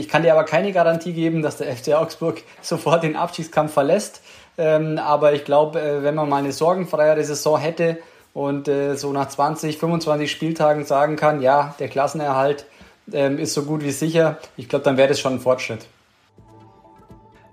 [0.00, 4.22] Ich kann dir aber keine Garantie geben, dass der FC Augsburg sofort den Abstiegskampf verlässt.
[4.56, 7.98] Ähm, aber ich glaube, äh, wenn man mal eine sorgenfreiere Saison hätte
[8.32, 12.64] und äh, so nach 20, 25 Spieltagen sagen kann, ja, der Klassenerhalt
[13.12, 15.86] ähm, ist so gut wie sicher, ich glaube, dann wäre das schon ein Fortschritt.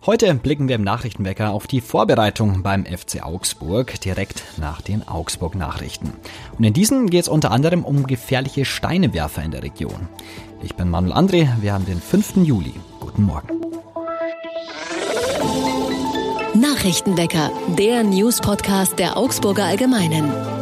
[0.07, 6.13] Heute blicken wir im Nachrichtenwecker auf die Vorbereitung beim FC Augsburg direkt nach den Augsburg-Nachrichten.
[6.57, 10.07] Und in diesen geht es unter anderem um gefährliche Steinewerfer in der Region.
[10.63, 12.37] Ich bin Manuel André, wir haben den 5.
[12.37, 12.73] Juli.
[13.01, 13.49] Guten Morgen.
[16.53, 20.56] Nachrichtenwecker, der News-Podcast der Augsburger Allgemeinen.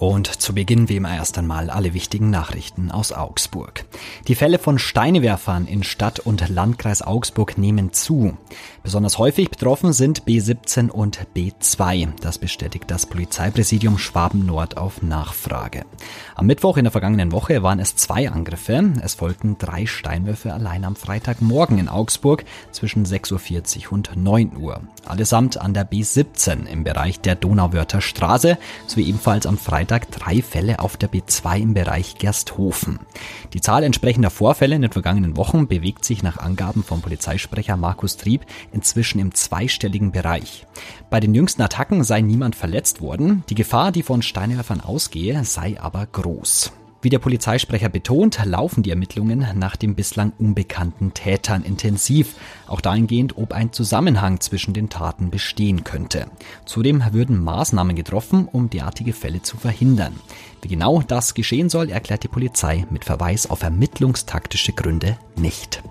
[0.00, 3.84] Und zu Beginn wie immer erst einmal alle wichtigen Nachrichten aus Augsburg.
[4.28, 8.34] Die Fälle von Steinewerfern in Stadt und Landkreis Augsburg nehmen zu.
[8.82, 12.14] Besonders häufig betroffen sind B17 und B2.
[12.22, 15.84] Das bestätigt das Polizeipräsidium Schwaben Nord auf Nachfrage.
[16.34, 18.94] Am Mittwoch in der vergangenen Woche waren es zwei Angriffe.
[19.02, 24.80] Es folgten drei Steinwürfe allein am Freitagmorgen in Augsburg zwischen 6.40 Uhr und 9 Uhr.
[25.04, 30.78] Allesamt an der B17 im Bereich der Donauwörther Straße sowie ebenfalls am Freitag drei Fälle
[30.78, 33.00] auf der B2 im Bereich Gersthofen.
[33.52, 38.16] Die Zahl entsprechender Vorfälle in den vergangenen Wochen bewegt sich nach Angaben vom Polizeisprecher Markus
[38.16, 40.66] Trieb inzwischen im zweistelligen Bereich.
[41.10, 45.80] Bei den jüngsten Attacken sei niemand verletzt worden, die Gefahr, die von Steinwerfern ausgehe, sei
[45.80, 46.72] aber groß.
[47.02, 52.34] Wie der Polizeisprecher betont, laufen die Ermittlungen nach den bislang unbekannten Tätern intensiv,
[52.66, 56.26] auch dahingehend, ob ein Zusammenhang zwischen den Taten bestehen könnte.
[56.66, 60.12] Zudem würden Maßnahmen getroffen, um derartige Fälle zu verhindern.
[60.60, 65.82] Wie genau das geschehen soll, erklärt die Polizei mit Verweis auf ermittlungstaktische Gründe nicht.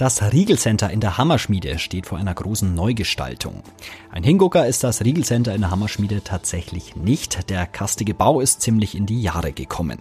[0.00, 3.62] Das Riegelcenter in der Hammerschmiede steht vor einer großen Neugestaltung.
[4.10, 7.50] Ein Hingucker ist das Riegelcenter in der Hammerschmiede tatsächlich nicht.
[7.50, 9.98] Der kastige Bau ist ziemlich in die Jahre gekommen.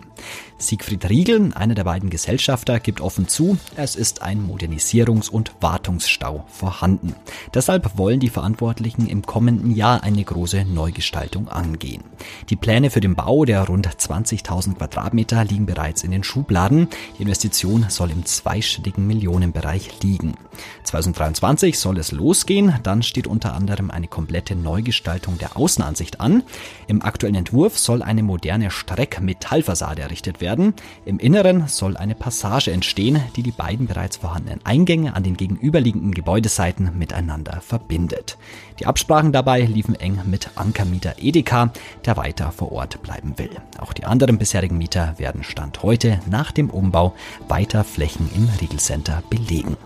[0.57, 6.45] Siegfried Riegel, einer der beiden Gesellschafter, gibt offen zu, es ist ein Modernisierungs- und Wartungsstau
[6.47, 7.15] vorhanden.
[7.53, 12.05] Deshalb wollen die Verantwortlichen im kommenden Jahr eine große Neugestaltung angehen.
[12.49, 16.87] Die Pläne für den Bau der rund 20.000 Quadratmeter liegen bereits in den Schubladen.
[17.17, 20.35] Die Investition soll im zweistelligen Millionenbereich liegen.
[20.83, 26.43] 2023 soll es losgehen, dann steht unter anderem eine komplette Neugestaltung der Außenansicht an.
[26.87, 30.73] Im aktuellen Entwurf soll eine moderne Streckmetallfassade errichtet werden.
[31.05, 36.13] Im Inneren soll eine Passage entstehen, die die beiden bereits vorhandenen Eingänge an den gegenüberliegenden
[36.13, 38.37] Gebäudeseiten miteinander verbindet.
[38.79, 41.71] Die Absprachen dabei liefen eng mit Ankermieter Edeka,
[42.05, 43.51] der weiter vor Ort bleiben will.
[43.77, 47.13] Auch die anderen bisherigen Mieter werden Stand heute nach dem Umbau
[47.47, 49.77] weiter Flächen im Riegelcenter belegen.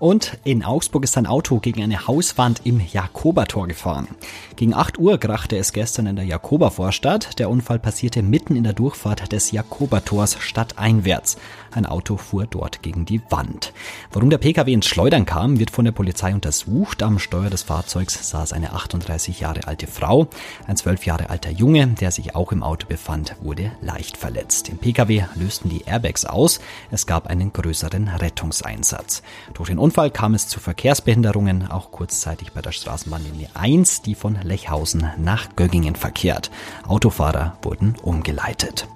[0.00, 4.08] Und in Augsburg ist ein Auto gegen eine Hauswand im Jakobertor gefahren.
[4.56, 7.38] Gegen 8 Uhr krachte es gestern in der Jakobervorstadt.
[7.38, 11.36] Der Unfall passierte mitten in der Durchfahrt des Jakobertors stadteinwärts.
[11.70, 13.74] Ein Auto fuhr dort gegen die Wand.
[14.10, 17.02] Warum der Pkw ins Schleudern kam, wird von der Polizei untersucht.
[17.02, 20.28] Am Steuer des Fahrzeugs saß eine 38 Jahre alte Frau.
[20.66, 24.70] Ein 12 Jahre alter Junge, der sich auch im Auto befand, wurde leicht verletzt.
[24.70, 26.58] Im Pkw lösten die Airbags aus.
[26.90, 29.22] Es gab einen größeren Rettungseinsatz.
[29.52, 34.38] Durch den Unfall kam es zu Verkehrsbehinderungen, auch kurzzeitig bei der Straßenbahnlinie 1, die von
[34.40, 36.52] Lechhausen nach Göggingen verkehrt.
[36.86, 38.86] Autofahrer wurden umgeleitet.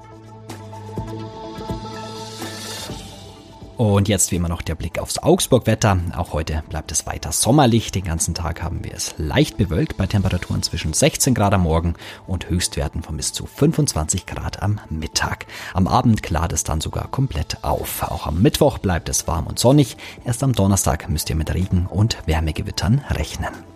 [3.77, 5.99] Und jetzt wie immer noch der Blick aufs Augsburg-Wetter.
[6.17, 7.91] Auch heute bleibt es weiter sommerlich.
[7.91, 11.95] Den ganzen Tag haben wir es leicht bewölkt bei Temperaturen zwischen 16 Grad am Morgen
[12.29, 15.47] und Höchstwerten von bis zu 25 Grad am Mittag.
[15.73, 18.03] Am Abend klart es dann sogar komplett auf.
[18.05, 19.97] Auch am Mittwoch bleibt es warm und sonnig.
[20.25, 23.74] Erst am Donnerstag müsst ihr mit Regen und Wärmegewittern rechnen.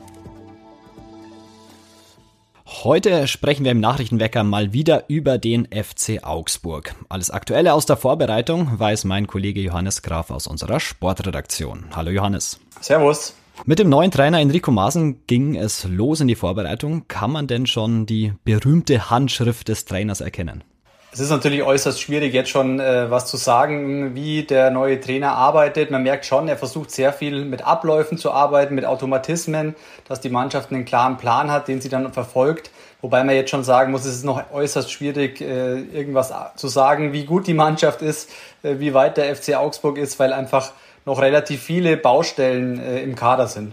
[2.84, 6.94] Heute sprechen wir im Nachrichtenwecker mal wieder über den FC Augsburg.
[7.09, 11.87] Alles Aktuelle aus der Vorbereitung weiß mein Kollege Johannes Graf aus unserer Sportredaktion.
[11.97, 12.61] Hallo Johannes.
[12.81, 13.34] Servus.
[13.64, 17.08] Mit dem neuen Trainer Enrico Maaßen ging es los in die Vorbereitung.
[17.08, 20.62] Kann man denn schon die berühmte Handschrift des Trainers erkennen?
[21.11, 25.32] Es ist natürlich äußerst schwierig, jetzt schon äh, was zu sagen, wie der neue Trainer
[25.32, 25.91] arbeitet.
[25.91, 29.75] Man merkt schon, er versucht sehr viel mit Abläufen zu arbeiten, mit Automatismen,
[30.06, 32.70] dass die Mannschaft einen klaren Plan hat, den sie dann verfolgt.
[33.00, 37.12] Wobei man jetzt schon sagen muss, es ist noch äußerst schwierig, äh, irgendwas zu sagen,
[37.12, 38.29] wie gut die Mannschaft ist,
[38.62, 40.73] äh, wie weit der FC Augsburg ist, weil einfach
[41.05, 43.73] noch relativ viele Baustellen äh, im Kader sind.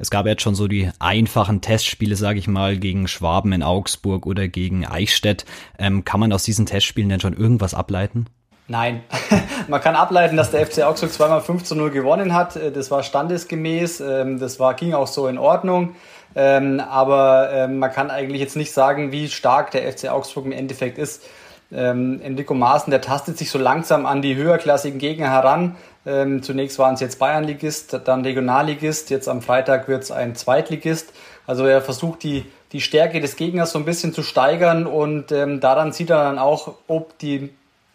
[0.00, 4.26] Es gab jetzt schon so die einfachen Testspiele, sage ich mal, gegen Schwaben in Augsburg
[4.26, 5.44] oder gegen Eichstätt.
[5.78, 8.26] Ähm, kann man aus diesen Testspielen denn schon irgendwas ableiten?
[8.66, 9.02] Nein.
[9.68, 12.58] Man kann ableiten, dass der FC Augsburg zweimal 5 zu 0 gewonnen hat.
[12.74, 14.00] Das war standesgemäß.
[14.00, 15.94] Ähm, das war, ging auch so in Ordnung.
[16.36, 20.52] Ähm, aber ähm, man kann eigentlich jetzt nicht sagen, wie stark der FC Augsburg im
[20.52, 21.24] Endeffekt ist.
[21.70, 25.74] Enrico Maaßen, der tastet sich so langsam an die höherklassigen Gegner heran.
[26.04, 29.10] zunächst waren es jetzt Bayernligist, dann Regionalligist.
[29.10, 31.12] Jetzt am Freitag wird es ein Zweitligist.
[31.46, 35.60] Also er versucht die, die Stärke des Gegners so ein bisschen zu steigern und ähm,
[35.60, 37.50] daran sieht er dann auch, ob die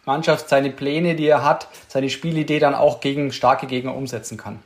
[0.05, 4.59] Mannschaft seine Pläne, die er hat, seine Spielidee dann auch gegen starke Gegner umsetzen kann.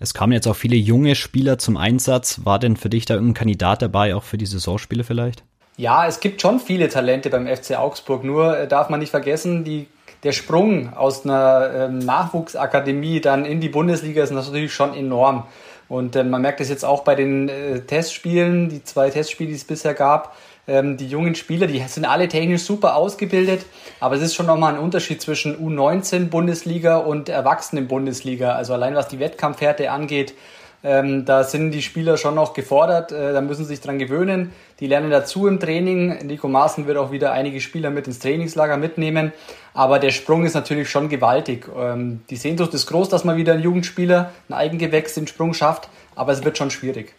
[0.00, 2.40] Es kamen jetzt auch viele junge Spieler zum Einsatz.
[2.44, 5.42] War denn für dich da irgendein Kandidat dabei, auch für die Saisonspiele vielleicht?
[5.76, 8.24] Ja, es gibt schon viele Talente beim FC Augsburg.
[8.24, 9.86] Nur äh, darf man nicht vergessen, die,
[10.24, 15.44] der Sprung aus einer ähm, Nachwuchsakademie dann in die Bundesliga ist natürlich schon enorm.
[15.88, 19.56] Und äh, man merkt es jetzt auch bei den äh, Testspielen, die zwei Testspiele, die
[19.56, 20.36] es bisher gab.
[20.66, 23.64] Ähm, die jungen Spieler, die sind alle technisch super ausgebildet,
[24.00, 28.52] aber es ist schon nochmal ein Unterschied zwischen U19 Bundesliga und Erwachsenen Bundesliga.
[28.52, 30.34] Also allein was die Wettkampfhärte angeht,
[30.84, 34.52] ähm, da sind die Spieler schon noch gefordert, äh, da müssen sie sich dran gewöhnen.
[34.78, 36.26] Die lernen dazu im Training.
[36.26, 39.32] Nico Maaßen wird auch wieder einige Spieler mit ins Trainingslager mitnehmen.
[39.74, 41.68] Aber der Sprung ist natürlich schon gewaltig.
[41.76, 45.88] Ähm, die Sehnsucht ist groß, dass man wieder ein Jugendspieler, ein Eigengewächs den Sprung schafft,
[46.14, 47.12] aber es wird schon schwierig.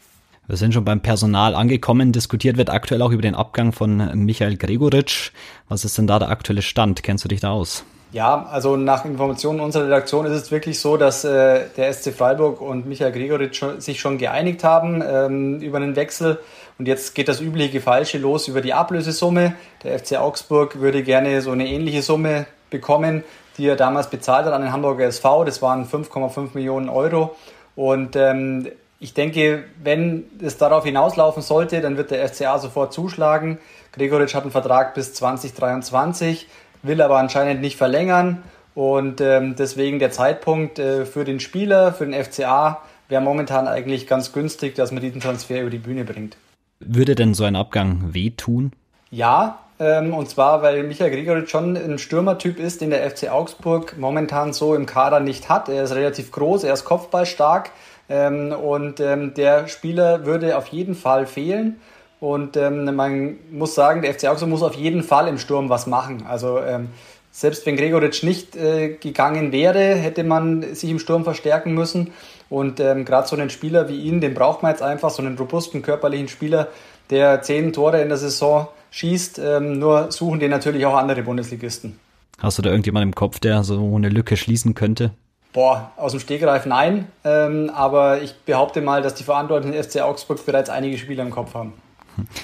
[0.48, 2.12] Wir sind schon beim Personal angekommen.
[2.12, 5.32] Diskutiert wird aktuell auch über den Abgang von Michael Gregoritsch.
[5.68, 7.04] Was ist denn da der aktuelle Stand?
[7.04, 7.84] Kennst du dich da aus?
[8.12, 12.60] Ja, also nach Informationen unserer Redaktion ist es wirklich so, dass äh, der SC Freiburg
[12.60, 16.40] und Michael Gregoritsch sich schon geeinigt haben ähm, über einen Wechsel.
[16.80, 19.54] Und jetzt geht das übliche Gefalsche los über die Ablösesumme.
[19.84, 23.24] Der FC Augsburg würde gerne so eine ähnliche Summe bekommen,
[23.60, 25.46] die er damals bezahlt hat an den Hamburger SV.
[25.46, 27.36] Das waren 5,5 Millionen Euro.
[27.76, 28.70] Und ähm,
[29.00, 33.60] ich denke, wenn es darauf hinauslaufen sollte, dann wird der FCA sofort zuschlagen.
[33.92, 36.48] Gregoritsch hat einen Vertrag bis 2023,
[36.84, 38.44] will aber anscheinend nicht verlängern.
[38.76, 44.08] Und ähm, deswegen der Zeitpunkt äh, für den Spieler, für den FCA, wäre momentan eigentlich
[44.08, 46.38] ganz günstig, dass man diesen Transfer über die Bühne bringt.
[46.80, 48.72] Würde denn so ein Abgang wehtun?
[49.12, 53.98] Ja, ähm, und zwar, weil Michael Gregoritsch schon ein Stürmertyp ist, den der FC Augsburg
[53.98, 55.70] momentan so im Kader nicht hat.
[55.70, 57.72] Er ist relativ groß, er ist kopfballstark
[58.10, 61.80] ähm, und ähm, der Spieler würde auf jeden Fall fehlen.
[62.19, 65.88] Und ähm, man muss sagen, der FC Augsburg muss auf jeden Fall im Sturm was
[65.88, 66.25] machen.
[66.27, 66.89] Also ähm,
[67.31, 72.12] selbst wenn Gregoritsch nicht äh, gegangen wäre, hätte man sich im Sturm verstärken müssen.
[72.50, 75.38] Und ähm, gerade so einen Spieler wie ihn, den braucht man jetzt einfach, so einen
[75.38, 76.68] robusten, körperlichen Spieler,
[77.10, 79.39] der zehn Tore in der Saison schießt.
[79.39, 82.00] Ähm, nur suchen den natürlich auch andere Bundesligisten.
[82.39, 85.12] Hast du da irgendjemand im Kopf, der so eine Lücke schließen könnte?
[85.54, 87.07] Boah, aus dem Stegreif nein.
[87.24, 91.54] Ähm, aber ich behaupte mal, dass die Verantwortlichen FC Augsburg bereits einige Spieler im Kopf
[91.54, 91.74] haben.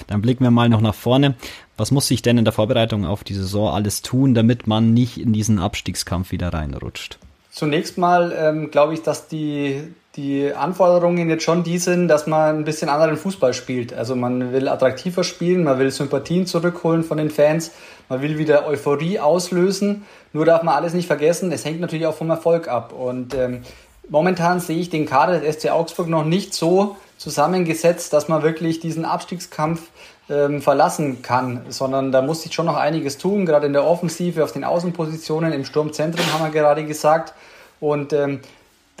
[0.06, 1.34] Dann blicken wir mal noch nach vorne.
[1.76, 5.18] Was muss sich denn in der Vorbereitung auf die Saison alles tun, damit man nicht
[5.18, 7.18] in diesen Abstiegskampf wieder reinrutscht?
[7.50, 9.82] Zunächst mal ähm, glaube ich, dass die,
[10.16, 13.94] die Anforderungen jetzt schon die sind, dass man ein bisschen anderen Fußball spielt.
[13.94, 17.72] Also man will attraktiver spielen, man will Sympathien zurückholen von den Fans,
[18.08, 20.04] man will wieder Euphorie auslösen.
[20.34, 22.92] Nur darf man alles nicht vergessen, es hängt natürlich auch vom Erfolg ab.
[22.92, 23.62] Und ähm,
[24.08, 28.80] momentan sehe ich den Kader des SC Augsburg noch nicht so zusammengesetzt, dass man wirklich
[28.80, 29.80] diesen Abstiegskampf
[30.28, 34.42] ähm, verlassen kann, sondern da muss sich schon noch einiges tun, gerade in der Offensive,
[34.42, 37.32] auf den Außenpositionen, im Sturmzentrum haben wir gerade gesagt.
[37.80, 38.40] Und ähm,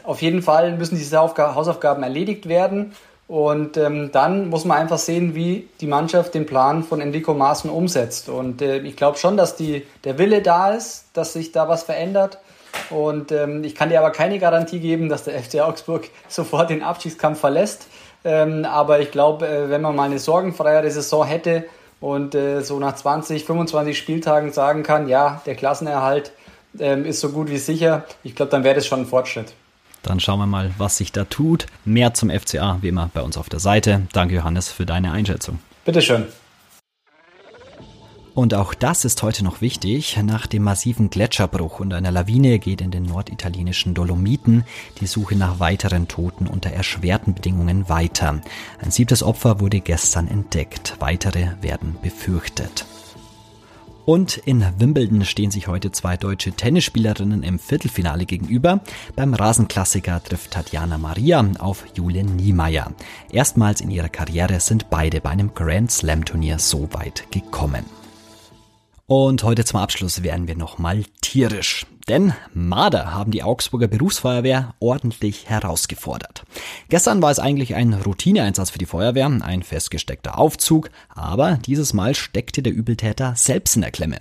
[0.04, 2.94] auf jeden Fall müssen diese Hausaufgaben erledigt werden.
[3.28, 7.68] Und ähm, dann muss man einfach sehen, wie die Mannschaft den Plan von Enrico Maaßen
[7.68, 8.28] umsetzt.
[8.28, 11.82] Und äh, ich glaube schon, dass die, der Wille da ist, dass sich da was
[11.82, 12.38] verändert.
[12.90, 16.84] Und ähm, ich kann dir aber keine Garantie geben, dass der FC Augsburg sofort den
[16.84, 17.88] Abstiegskampf verlässt.
[18.26, 21.64] Ähm, aber ich glaube, äh, wenn man mal eine sorgenfreiere Saison hätte
[22.00, 26.32] und äh, so nach 20, 25 Spieltagen sagen kann, ja, der Klassenerhalt
[26.80, 29.52] ähm, ist so gut wie sicher, ich glaube, dann wäre das schon ein Fortschritt.
[30.02, 31.66] Dann schauen wir mal, was sich da tut.
[31.84, 34.02] Mehr zum FCA, wie immer, bei uns auf der Seite.
[34.12, 35.60] Danke, Johannes, für deine Einschätzung.
[35.84, 36.26] Bitteschön.
[38.36, 40.18] Und auch das ist heute noch wichtig.
[40.22, 44.64] Nach dem massiven Gletscherbruch und einer Lawine geht in den norditalienischen Dolomiten
[45.00, 48.42] die Suche nach weiteren Toten unter erschwerten Bedingungen weiter.
[48.78, 50.96] Ein siebtes Opfer wurde gestern entdeckt.
[50.98, 52.84] Weitere werden befürchtet.
[54.04, 58.80] Und in Wimbledon stehen sich heute zwei deutsche Tennisspielerinnen im Viertelfinale gegenüber.
[59.16, 62.92] Beim Rasenklassiker trifft Tatjana Maria auf Julien Niemeyer.
[63.32, 67.86] Erstmals in ihrer Karriere sind beide bei einem Grand Slam Turnier so weit gekommen.
[69.08, 71.86] Und heute zum Abschluss werden wir nochmal tierisch.
[72.08, 76.42] Denn Marder haben die Augsburger Berufsfeuerwehr ordentlich herausgefordert.
[76.88, 82.16] Gestern war es eigentlich ein Routineeinsatz für die Feuerwehr, ein festgesteckter Aufzug, aber dieses Mal
[82.16, 84.18] steckte der Übeltäter selbst in der Klemme.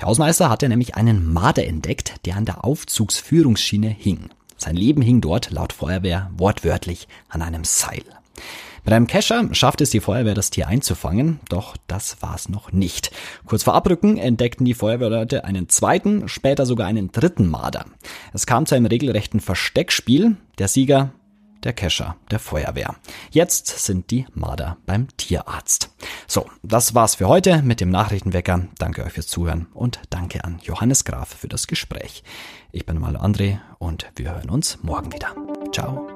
[0.00, 4.30] Der Hausmeister hatte nämlich einen Marder entdeckt, der an der Aufzugsführungsschiene hing.
[4.56, 8.02] Sein Leben hing dort laut Feuerwehr wortwörtlich an einem Seil.
[8.84, 13.10] Mit einem Kescher schafft es die Feuerwehr, das Tier einzufangen, doch das war's noch nicht.
[13.44, 17.86] Kurz vor Abrücken entdeckten die Feuerwehrleute einen zweiten, später sogar einen dritten Marder.
[18.32, 20.36] Es kam zu einem regelrechten Versteckspiel.
[20.58, 21.10] Der Sieger
[21.66, 22.94] der Kescher der Feuerwehr.
[23.30, 25.90] Jetzt sind die Marder beim Tierarzt.
[26.26, 28.68] So, das war's für heute mit dem Nachrichtenwecker.
[28.78, 32.22] Danke euch fürs Zuhören und danke an Johannes Graf für das Gespräch.
[32.72, 35.34] Ich bin Malo André und wir hören uns morgen wieder.
[35.72, 36.15] Ciao.